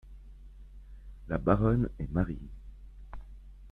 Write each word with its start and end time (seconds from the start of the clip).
La 1.27 1.37
Baronne 1.37 1.87
et 1.99 2.07
Marie. 2.11 2.49